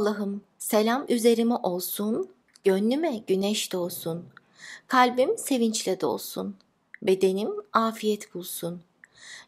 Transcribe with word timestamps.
Allah'ım 0.00 0.42
selam 0.58 1.06
üzerime 1.08 1.54
olsun, 1.54 2.30
gönlüme 2.64 3.16
güneş 3.26 3.72
doğsun. 3.72 4.28
Kalbim 4.88 5.38
sevinçle 5.38 6.00
dolsun, 6.00 6.56
bedenim 7.02 7.50
afiyet 7.72 8.34
bulsun. 8.34 8.82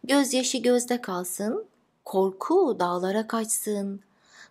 Gözyaşı 0.04 0.58
gözde 0.58 1.00
kalsın, 1.00 1.64
korku 2.04 2.76
dağlara 2.80 3.26
kaçsın. 3.26 4.00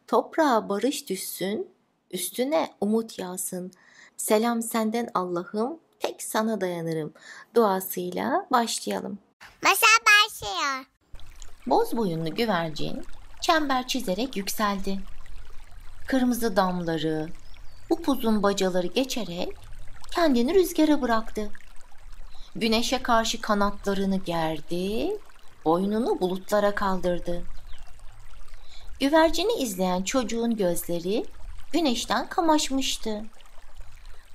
Toprağa 0.07 0.69
barış 0.69 1.09
düşsün, 1.09 1.67
üstüne 2.11 2.73
umut 2.81 3.19
yağsın. 3.19 3.71
Selam 4.17 4.61
senden 4.61 5.09
Allah'ım, 5.13 5.79
tek 5.99 6.23
sana 6.23 6.61
dayanırım. 6.61 7.13
Duasıyla 7.55 8.47
başlayalım. 8.51 9.19
Masal 9.63 9.99
başlıyor. 10.07 10.85
Boz 11.67 11.97
boyunlu 11.97 12.35
güvercin 12.35 13.01
çember 13.41 13.87
çizerek 13.87 14.37
yükseldi. 14.37 14.99
Kırmızı 16.11 16.55
damları, 16.55 17.29
upuzun 17.89 18.43
bacaları 18.43 18.87
geçerek 18.87 19.53
kendini 20.11 20.53
rüzgara 20.53 21.01
bıraktı. 21.01 21.49
Güneşe 22.55 23.03
karşı 23.03 23.41
kanatlarını 23.41 24.17
gerdi, 24.17 25.17
boynunu 25.65 26.19
bulutlara 26.21 26.75
kaldırdı. 26.75 27.43
Güvercini 28.99 29.53
izleyen 29.53 30.03
çocuğun 30.03 30.55
gözleri 30.55 31.25
güneşten 31.73 32.29
kamaşmıştı. 32.29 33.25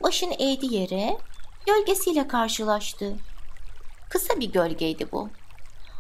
Başını 0.03 0.35
eğdi 0.35 0.75
yere, 0.75 1.19
gölgesiyle 1.67 2.29
karşılaştı. 2.29 3.13
Kısa 4.11 4.41
bir 4.41 4.53
gölgeydi 4.53 5.13
bu. 5.13 5.29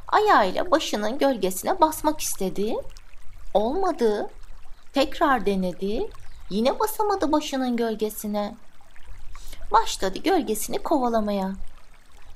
Ayağıyla 0.09 0.70
başının 0.70 1.19
gölgesine 1.19 1.81
basmak 1.81 2.20
istedi. 2.20 2.75
Olmadı. 3.55 4.31
Tekrar 4.97 5.47
denedi. 5.47 6.11
Yine 6.50 6.78
basamadı 6.80 7.33
başının 7.33 7.77
gölgesine. 7.77 8.55
Başladı 9.70 10.19
gölgesini 10.19 10.78
kovalamaya. 10.78 11.53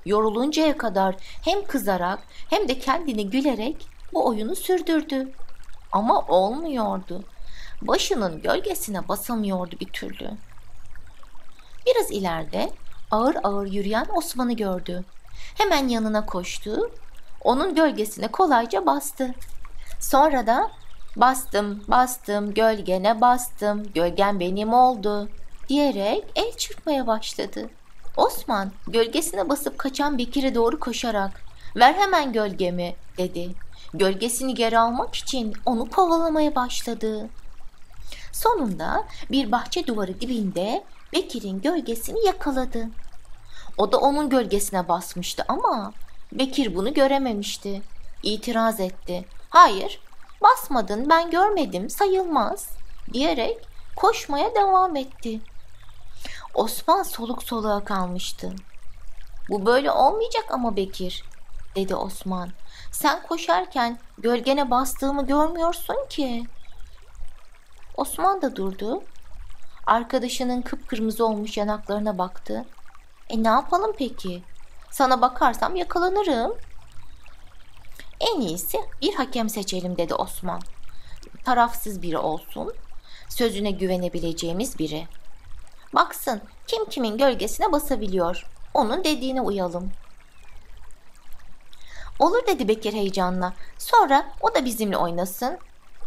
Yoruluncaya 0.05 0.78
kadar 0.78 1.17
hem 1.44 1.64
kızarak 1.67 2.19
hem 2.50 2.69
de 2.69 2.78
kendini 2.78 3.30
gülerek 3.30 3.86
bu 4.12 4.27
oyunu 4.27 4.56
sürdürdü. 4.56 5.33
Ama 5.92 6.20
olmuyordu. 6.20 7.25
Başının 7.83 8.42
gölgesine 8.42 9.08
basamıyordu 9.08 9.77
bir 9.80 9.89
türlü. 9.89 10.30
Biraz 11.86 12.11
ileride 12.11 12.72
ağır 13.11 13.36
ağır 13.42 13.67
yürüyen 13.67 14.06
Osman'ı 14.14 14.52
gördü. 14.52 15.05
Hemen 15.58 15.89
yanına 15.89 16.27
koştu. 16.27 16.91
Onun 17.41 17.74
gölgesine 17.74 18.28
kolayca 18.28 18.86
bastı. 18.86 19.34
Sonra 20.00 20.47
da 20.47 20.70
bastım, 21.16 21.84
bastım, 21.89 22.55
gölgene 22.55 23.20
bastım, 23.20 23.92
gölgen 23.94 24.41
benim 24.41 24.72
oldu 24.72 25.28
diyerek 25.69 26.25
el 26.34 26.52
çırpmaya 26.56 27.06
başladı. 27.06 27.70
Osman 28.17 28.72
gölgesine 28.86 29.48
basıp 29.48 29.78
kaçan 29.78 30.19
Bekir'e 30.19 30.55
doğru 30.55 30.80
koşarak 30.80 31.42
ver 31.77 31.94
hemen 31.94 32.33
gölgemi 32.33 32.94
dedi. 33.19 33.50
Gölgesini 33.94 34.55
geri 34.55 34.78
almak 34.78 35.14
için 35.14 35.55
onu 35.67 35.91
kovalamaya 35.91 36.55
başladı. 36.55 37.28
Sonunda 38.33 39.05
bir 39.30 39.52
bahçe 39.52 39.86
duvarı 39.86 40.20
dibinde 40.20 40.84
Bekir'in 41.12 41.61
gölgesini 41.61 42.27
yakaladı. 42.27 42.89
O 43.78 43.92
da 43.92 43.98
onun 43.98 44.28
gölgesine 44.30 44.89
basmıştı 44.89 45.45
ama 45.48 45.92
Bekir 46.33 46.74
bunu 46.74 46.95
görememişti. 46.95 47.83
İtiraz 48.22 48.80
etti. 48.80 49.24
Hayır, 49.50 50.00
basmadın 50.42 51.10
ben 51.10 51.30
görmedim 51.30 51.91
sayılmaz 51.91 52.68
diyerek 53.12 53.58
koşmaya 53.96 54.55
devam 54.55 54.96
etti. 54.96 55.40
Osman 56.55 57.02
soluk 57.02 57.42
soluğa 57.42 57.84
kalmıştı. 57.84 58.52
Bu 59.48 59.67
böyle 59.67 59.90
olmayacak 59.90 60.45
ama 60.50 60.77
Bekir 60.77 61.24
dedi 61.77 61.95
Osman. 61.95 62.50
Sen 62.92 63.23
koşarken 63.23 63.98
gölgene 64.18 64.70
bastığımı 64.70 65.27
görmüyorsun 65.27 66.06
ki. 66.08 66.45
Osman 67.96 68.42
da 68.42 68.56
durdu. 68.56 69.02
Arkadaşının 69.86 70.62
kıpkırmızı 70.62 71.27
olmuş 71.27 71.56
yanaklarına 71.56 72.18
baktı. 72.18 72.64
E 73.29 73.42
ne 73.42 73.48
yapalım 73.48 73.92
peki? 73.98 74.42
Sana 74.90 75.20
bakarsam 75.20 75.77
yakalanırım. 75.77 76.55
En 78.20 78.41
iyisi 78.41 78.79
bir 79.03 79.14
hakem 79.14 79.48
seçelim 79.48 79.98
dedi 79.98 80.14
Osman. 80.14 80.61
Tarafsız 81.45 82.03
biri 82.03 82.19
olsun. 82.19 82.75
Sözüne 83.29 83.70
güvenebileceğimiz 83.70 84.79
biri. 84.79 85.08
Baksın 85.95 86.41
kim 86.67 86.85
kimin 86.85 87.19
gölgesine 87.19 87.73
basabiliyor. 87.73 88.47
Onun 88.75 89.05
dediğine 89.05 89.41
uyalım. 89.41 89.91
Olur 92.19 92.47
dedi 92.47 92.69
Bekir 92.69 92.92
heyecanla. 92.92 93.53
Sonra 93.79 94.33
o 94.41 94.55
da 94.55 94.64
bizimle 94.64 94.97
oynasın. 94.97 95.59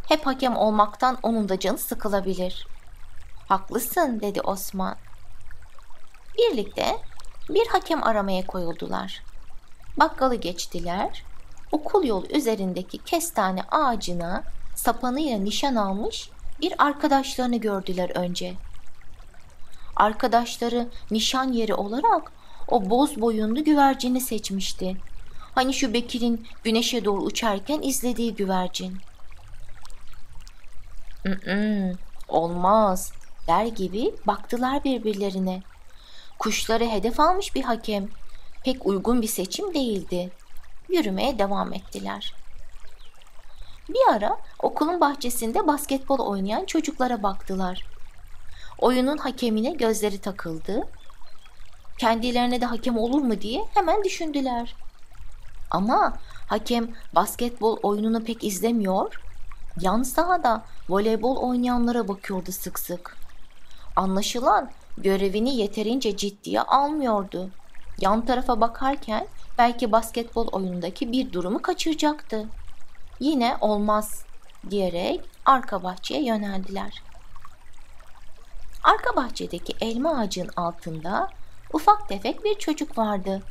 Hep 0.07 0.25
hakem 0.25 0.57
olmaktan 0.57 1.17
onun 1.23 1.49
da 1.49 1.59
canı 1.59 1.77
sıkılabilir. 1.77 2.67
Haklısın 3.47 4.19
dedi 4.21 4.41
Osman. 4.41 4.95
Birlikte 6.37 6.97
bir 7.49 7.67
hakem 7.67 8.03
aramaya 8.03 8.47
koyuldular. 8.47 9.23
Bakkalı 9.97 10.35
geçtiler. 10.35 11.23
Okul 11.73 12.03
yolu 12.03 12.27
üzerindeki 12.27 12.97
kestane 12.97 13.61
ağacına 13.71 14.43
sapanıyla 14.75 15.37
nişan 15.37 15.75
almış 15.75 16.29
bir 16.61 16.73
arkadaşlarını 16.77 17.57
gördüler 17.57 18.09
önce. 18.09 18.53
Arkadaşları 19.95 20.87
nişan 21.11 21.51
yeri 21.51 21.73
olarak 21.73 22.31
o 22.67 22.89
boz 22.89 23.21
boyunlu 23.21 23.63
güvercini 23.63 24.21
seçmişti. 24.21 24.97
Hani 25.55 25.73
şu 25.73 25.93
Bekir'in 25.93 26.47
güneşe 26.63 27.05
doğru 27.05 27.21
uçarken 27.21 27.81
izlediği 27.81 28.35
güvercin. 28.35 28.97
"Mm-mm, 31.25 31.97
olmaz 32.27 33.11
der 33.47 33.65
gibi 33.65 34.15
baktılar 34.27 34.83
birbirlerine. 34.83 35.61
Kuşları 36.39 36.85
hedef 36.85 37.19
almış 37.19 37.55
bir 37.55 37.63
hakem. 37.63 38.07
Pek 38.63 38.85
uygun 38.85 39.21
bir 39.21 39.27
seçim 39.27 39.73
değildi. 39.73 40.31
Yürümeye 40.89 41.39
devam 41.39 41.73
ettiler. 41.73 42.33
Bir 43.89 44.13
ara 44.15 44.37
okulun 44.59 45.01
bahçesinde 45.01 45.67
basketbol 45.67 46.19
oynayan 46.19 46.65
çocuklara 46.65 47.23
baktılar. 47.23 47.85
Oyunun 48.79 49.17
hakemine 49.17 49.71
gözleri 49.71 50.21
takıldı. 50.21 50.87
Kendilerine 51.97 52.61
de 52.61 52.65
hakem 52.65 52.97
olur 52.97 53.21
mu 53.21 53.41
diye 53.41 53.65
hemen 53.73 54.03
düşündüler. 54.03 54.75
Ama 55.71 56.13
hakem 56.47 56.89
basketbol 57.15 57.77
oyununu 57.83 58.23
pek 58.23 58.43
izlemiyor. 58.43 59.21
Yan 59.79 60.03
sahada 60.03 60.65
voleybol 60.89 61.35
oynayanlara 61.35 62.07
bakıyordu 62.07 62.51
sık 62.51 62.79
sık. 62.79 63.17
Anlaşılan 63.95 64.71
görevini 64.97 65.55
yeterince 65.55 66.17
ciddiye 66.17 66.61
almıyordu. 66.61 67.49
Yan 67.99 68.25
tarafa 68.25 68.61
bakarken 68.61 69.27
belki 69.57 69.91
basketbol 69.91 70.47
oyunundaki 70.47 71.11
bir 71.11 71.33
durumu 71.33 71.61
kaçıracaktı. 71.61 72.45
Yine 73.19 73.57
olmaz 73.61 74.25
diyerek 74.69 75.21
arka 75.45 75.83
bahçeye 75.83 76.23
yöneldiler. 76.23 77.03
Arka 78.83 79.15
bahçedeki 79.15 79.73
elma 79.81 80.17
ağacın 80.17 80.49
altında 80.55 81.29
ufak 81.73 82.09
tefek 82.09 82.43
bir 82.43 82.55
çocuk 82.55 82.97
vardı. 82.97 83.41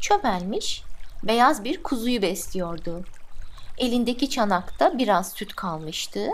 Çömelmiş, 0.00 0.82
beyaz 1.22 1.64
bir 1.64 1.82
kuzuyu 1.82 2.22
besliyordu. 2.22 3.04
Elindeki 3.78 4.30
çanakta 4.30 4.98
biraz 4.98 5.32
süt 5.32 5.56
kalmıştı. 5.56 6.28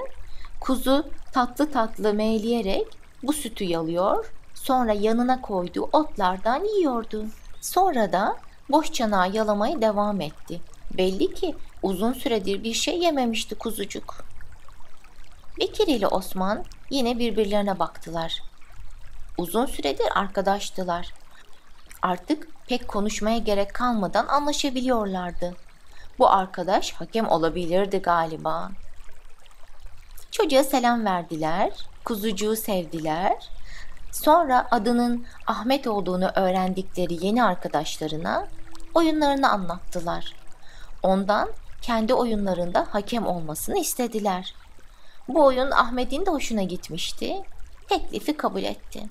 Kuzu 0.60 1.06
tatlı 1.32 1.72
tatlı 1.72 2.14
meyleyerek 2.14 2.86
bu 3.22 3.32
sütü 3.32 3.64
yalıyor, 3.64 4.32
sonra 4.54 4.92
yanına 4.92 5.40
koyduğu 5.40 5.88
otlardan 5.92 6.64
yiyordu. 6.64 7.26
Sonra 7.60 8.12
da 8.12 8.36
boş 8.70 8.92
çanağı 8.92 9.32
yalamaya 9.32 9.80
devam 9.80 10.20
etti. 10.20 10.60
Belli 10.96 11.34
ki 11.34 11.54
uzun 11.82 12.12
süredir 12.12 12.64
bir 12.64 12.74
şey 12.74 12.98
yememişti 12.98 13.54
kuzucuk. 13.54 14.24
Bekir 15.60 15.86
ile 15.86 16.06
Osman 16.06 16.64
yine 16.90 17.18
birbirlerine 17.18 17.78
baktılar. 17.78 18.42
Uzun 19.38 19.66
süredir 19.66 20.06
arkadaştılar. 20.14 21.14
Artık 22.02 22.48
pek 22.68 22.88
konuşmaya 22.88 23.38
gerek 23.38 23.74
kalmadan 23.74 24.26
anlaşabiliyorlardı. 24.26 25.56
Bu 26.18 26.30
arkadaş 26.30 26.92
hakem 26.92 27.28
olabilirdi 27.28 27.98
galiba. 27.98 28.70
Çocuğa 30.30 30.64
selam 30.64 31.04
verdiler, 31.04 31.72
kuzucuğu 32.04 32.56
sevdiler. 32.56 33.48
Sonra 34.12 34.68
adının 34.70 35.26
Ahmet 35.46 35.86
olduğunu 35.86 36.30
öğrendikleri 36.36 37.26
yeni 37.26 37.44
arkadaşlarına 37.44 38.48
oyunlarını 38.98 39.50
anlattılar. 39.50 40.32
Ondan 41.02 41.48
kendi 41.82 42.14
oyunlarında 42.14 42.86
hakem 42.90 43.26
olmasını 43.26 43.78
istediler. 43.78 44.54
Bu 45.28 45.44
oyun 45.44 45.70
Ahmet'in 45.70 46.26
de 46.26 46.30
hoşuna 46.30 46.62
gitmişti. 46.62 47.42
Teklifi 47.88 48.36
kabul 48.36 48.62
etti. 48.62 49.02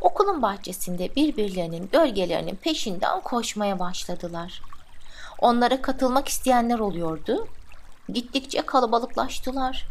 Okulun 0.00 0.42
bahçesinde 0.42 1.14
birbirlerinin 1.16 1.88
gölgelerinin 1.92 2.56
peşinden 2.56 3.20
koşmaya 3.20 3.78
başladılar. 3.78 4.62
Onlara 5.38 5.82
katılmak 5.82 6.28
isteyenler 6.28 6.78
oluyordu. 6.78 7.48
Gittikçe 8.08 8.62
kalabalıklaştılar. 8.62 9.86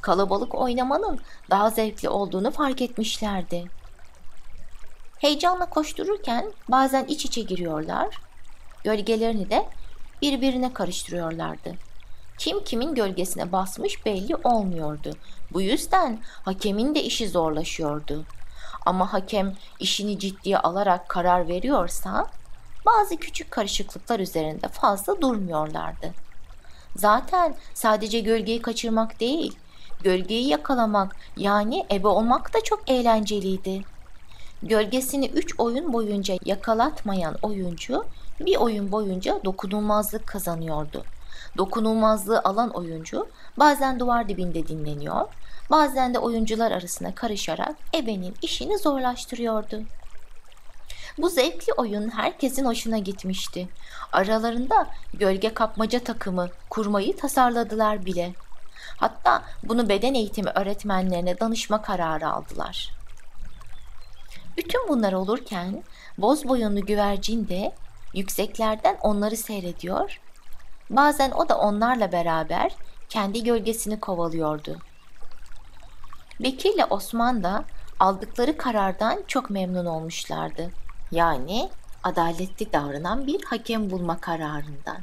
Kalabalık 0.00 0.54
oynamanın 0.54 1.20
daha 1.50 1.70
zevkli 1.70 2.08
olduğunu 2.08 2.50
fark 2.50 2.82
etmişlerdi. 2.82 3.79
Heyecanla 5.20 5.66
koştururken 5.66 6.52
bazen 6.68 7.04
iç 7.04 7.24
içe 7.24 7.40
giriyorlar, 7.40 8.20
gölgelerini 8.84 9.50
de 9.50 9.66
birbirine 10.22 10.72
karıştırıyorlardı. 10.72 11.74
Kim 12.38 12.64
kimin 12.64 12.94
gölgesine 12.94 13.52
basmış 13.52 14.06
belli 14.06 14.36
olmuyordu. 14.36 15.12
Bu 15.52 15.60
yüzden 15.60 16.18
hakemin 16.44 16.94
de 16.94 17.02
işi 17.02 17.28
zorlaşıyordu. 17.28 18.24
Ama 18.86 19.12
hakem 19.12 19.56
işini 19.80 20.18
ciddiye 20.18 20.58
alarak 20.58 21.08
karar 21.08 21.48
veriyorsa 21.48 22.26
bazı 22.86 23.16
küçük 23.16 23.50
karışıklıklar 23.50 24.20
üzerinde 24.20 24.68
fazla 24.68 25.20
durmuyorlardı. 25.20 26.14
Zaten 26.96 27.54
sadece 27.74 28.20
gölgeyi 28.20 28.62
kaçırmak 28.62 29.20
değil, 29.20 29.58
gölgeyi 30.02 30.48
yakalamak 30.48 31.16
yani 31.36 31.86
ebe 31.90 32.08
olmak 32.08 32.54
da 32.54 32.60
çok 32.64 32.90
eğlenceliydi. 32.90 33.82
Gölgesini 34.62 35.28
3 35.28 35.54
oyun 35.58 35.92
boyunca 35.92 36.34
yakalatmayan 36.44 37.36
oyuncu 37.42 38.04
bir 38.40 38.56
oyun 38.56 38.92
boyunca 38.92 39.40
dokunulmazlık 39.44 40.26
kazanıyordu. 40.26 41.04
Dokunulmazlığı 41.58 42.40
alan 42.44 42.70
oyuncu 42.70 43.28
bazen 43.58 44.00
duvar 44.00 44.28
dibinde 44.28 44.68
dinleniyor, 44.68 45.28
bazen 45.70 46.14
de 46.14 46.18
oyuncular 46.18 46.72
arasına 46.72 47.14
karışarak 47.14 47.76
ebenin 47.94 48.34
işini 48.42 48.78
zorlaştırıyordu. 48.78 49.82
Bu 51.18 51.28
zevkli 51.28 51.72
oyun 51.72 52.10
herkesin 52.10 52.64
hoşuna 52.64 52.98
gitmişti. 52.98 53.68
Aralarında 54.12 54.86
gölge 55.14 55.54
kapmaca 55.54 55.98
takımı 55.98 56.48
kurmayı 56.70 57.16
tasarladılar 57.16 58.06
bile. 58.06 58.32
Hatta 58.96 59.42
bunu 59.62 59.88
beden 59.88 60.14
eğitimi 60.14 60.50
öğretmenlerine 60.50 61.40
danışma 61.40 61.82
kararı 61.82 62.28
aldılar. 62.28 62.99
Bütün 64.56 64.88
bunlar 64.88 65.12
olurken 65.12 65.82
boz 66.18 66.48
boyunlu 66.48 66.86
güvercin 66.86 67.48
de 67.48 67.72
yükseklerden 68.14 68.98
onları 69.02 69.36
seyrediyor. 69.36 70.20
Bazen 70.90 71.30
o 71.30 71.48
da 71.48 71.58
onlarla 71.58 72.12
beraber 72.12 72.76
kendi 73.08 73.44
gölgesini 73.44 74.00
kovalıyordu. 74.00 74.78
Bekir 76.40 76.74
ile 76.74 76.84
Osman 76.84 77.42
da 77.42 77.64
aldıkları 78.00 78.56
karardan 78.56 79.22
çok 79.26 79.50
memnun 79.50 79.86
olmuşlardı. 79.86 80.70
Yani 81.10 81.70
adaletli 82.02 82.72
davranan 82.72 83.26
bir 83.26 83.44
hakem 83.44 83.90
bulma 83.90 84.20
kararından. 84.20 84.98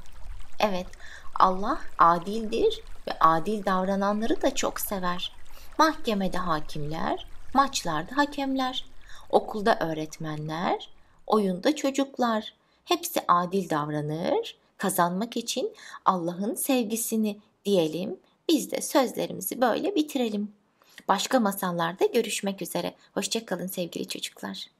Evet, 0.60 0.88
Allah 1.36 1.80
adildir 1.98 2.82
ve 3.08 3.12
adil 3.20 3.66
davrananları 3.66 4.42
da 4.42 4.56
çok 4.56 4.80
sever. 4.80 5.32
Mahkemede 5.78 6.38
hakimler, 6.38 7.28
maçlarda 7.54 8.18
hakemler, 8.18 8.86
okulda 9.30 9.80
öğretmenler, 9.80 10.90
oyunda 11.28 11.76
çocuklar. 11.76 12.54
Hepsi 12.86 13.22
adil 13.28 13.70
davranır, 13.70 14.58
kazanmak 14.78 15.38
için 15.38 15.74
Allah'ın 16.06 16.56
sevgisini 16.56 17.38
diyelim. 17.66 18.20
Biz 18.50 18.72
de 18.72 18.82
sözlerimizi 18.82 19.62
böyle 19.62 19.96
bitirelim. 19.96 20.52
Başka 21.08 21.40
masallarda 21.40 22.06
görüşmek 22.06 22.62
üzere. 22.62 22.94
Hoşçakalın 23.14 23.68
sevgili 23.68 24.08
çocuklar. 24.08 24.77